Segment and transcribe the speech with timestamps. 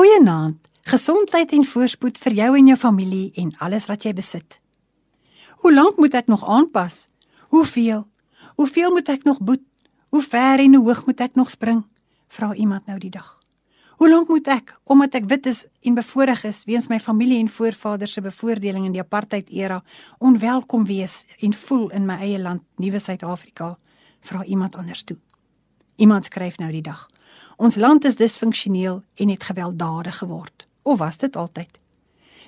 [0.00, 0.56] Goeienaand.
[0.88, 4.54] Gesondheid en voorspoed vir jou en jou familie en alles wat jy besit.
[5.60, 7.10] Hoe lank moet ek nog aanpas?
[7.52, 8.06] Hoeveel?
[8.56, 9.60] Hoeveel moet ek nog boet?
[10.08, 11.84] Hoe ver en hoe hoog moet ek nog spring?
[12.32, 13.28] Vra iemand nou die dag.
[14.00, 17.52] Hoe lank moet ek, omdat ek wit is en bevoorreg is weens my familie en
[17.52, 19.82] voorvaders se bevoordeling in die apartheid era,
[20.16, 23.74] onwelkom wees en voel in my eie land, Nuwe Suid-Afrika?
[24.24, 25.20] Vra iemand anders toe.
[26.00, 27.04] Iemand skryf nou die dag.
[27.60, 30.66] Ons land is disfunksioneel en het gewelddadig geword.
[30.82, 31.68] Of was dit altyd?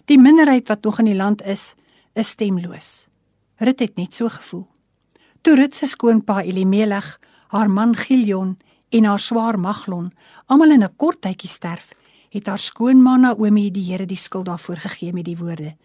[0.09, 1.75] Die minderheid wat nog in die land is,
[2.16, 3.07] is stemloos.
[3.61, 4.65] Rut het net so gevoel.
[5.45, 7.19] Toe Rut se skoonpa Elimelech,
[7.53, 8.56] haar man Giljon
[8.89, 10.15] en haar swaar Maglon
[10.47, 11.92] almal in 'n kort tydjie sterf,
[12.31, 15.77] het haar skoonma Naomi die Here die skuld daarvoor gegee met die woorde: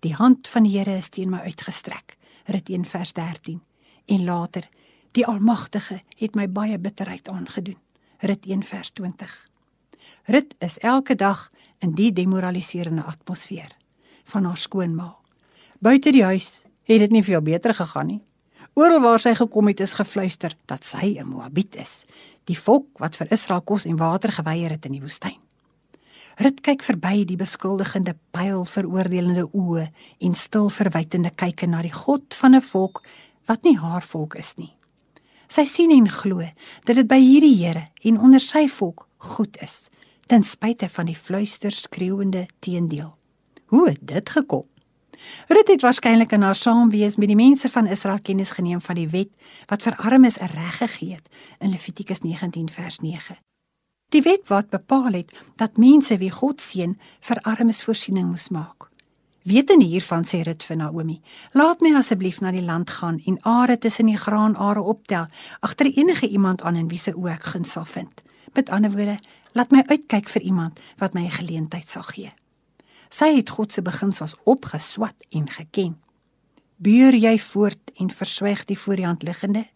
[0.00, 3.60] "Die hand van die Here is teen my uitgestrek." Rut 1 vers 13.
[4.06, 4.68] En later:
[5.10, 7.87] "Die Almagtige het my baie bitterheid aangedoen."
[8.20, 9.48] Rut 1 vers 20.
[10.24, 13.70] Rut is elke dag in die demoraliserende atmosfeer
[14.24, 15.12] van haar skoonma.
[15.78, 18.20] Buite die huis het dit nie veel beter gegaan nie.
[18.74, 22.06] Oral waar sy gekom het is gefluister dat sy 'n Moabiet is,
[22.44, 25.38] die volk wat vir Israel kos en water geweier het in die woestyn.
[26.36, 32.34] Rut kyk verby die beskuldigende pyl veroordelende oë en stil verwytende kyke na die God
[32.34, 33.02] van 'n volk
[33.46, 34.77] wat nie haar volk is nie.
[35.48, 36.44] Sy sien en glo
[36.84, 39.88] dat dit by hierdie Here en onder sy volk goed is,
[40.28, 43.14] ten spyte van die fluister skreeuende teendeel.
[43.72, 44.66] Hoe het dit gekom?
[45.48, 49.08] Rut het waarskynlik in haar saamwees met die mense van Israel kennis geneem van die
[49.08, 49.32] wet
[49.72, 51.28] wat vir armes 'n reg gegee het
[51.60, 53.36] in Levitikus 19 vers 9.
[54.08, 58.87] Die wet wat bepaal het dat mense wie God seën vir armes voorsiening moes maak.
[59.42, 61.20] Wetende hiervan sê Rut vir Naomi:
[61.52, 65.26] "Laat my asseblief na die land gaan en are tussen die graanare optel
[65.60, 68.22] agter enige iemand aan in wie se oë ek guns sal vind.
[68.54, 69.18] Met ander woorde,
[69.52, 72.32] laat my uitkyk vir iemand wat my 'n geleentheid sal gee."
[73.10, 75.96] Sy het God se beginsels opgeswat en geken.
[76.76, 79.66] Buur jy voort en verswyg die voor die hand liggende?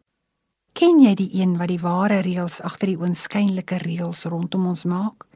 [0.73, 5.27] Ken jy die een wat die ware reëls agter die oënskynlike reëls rondom ons maak?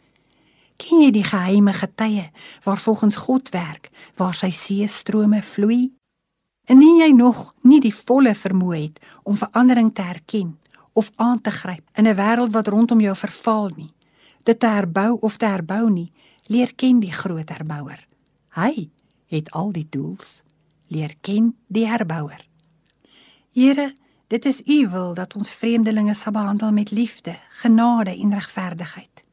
[0.76, 2.30] Ken jy die geheime getye
[2.64, 5.92] waar volgens God werk, waar sy see strome vloei?
[6.68, 10.56] Indien jy nog nie die volle vermoë het om verandering te herken
[10.92, 13.92] of aan te gryp in 'n wêreld wat rondom jou verval nie,
[14.42, 16.12] dit te herbou of te herbou nie,
[16.46, 18.06] leer ken die groot herbouer.
[18.48, 18.90] Hy
[19.26, 20.42] het al die tools.
[20.88, 22.46] Leer ken die herbouer.
[23.52, 23.92] Here,
[24.28, 29.25] dit is U wil dat ons vreemdelinge sal behandel met liefde, genade en regverdigheid.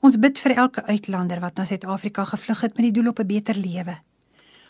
[0.00, 3.26] Ons bid vir elke uitlander wat na Suid-Afrika gevlug het met die doel op 'n
[3.26, 3.96] beter lewe.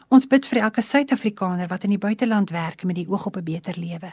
[0.08, 3.44] Ons bid vir elke Suid-Afrikaner wat in die buiteland werk met die oog op 'n
[3.44, 4.12] beter lewe.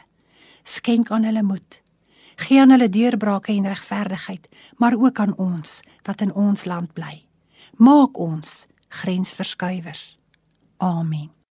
[0.64, 1.82] Skenk aan hulle moed.
[2.36, 7.24] Gee aan hulle deurbrake en regverdigheid, maar ook aan ons wat in ons land bly.
[7.76, 10.18] Maak ons grensverskuiwers.
[10.76, 11.43] Amen.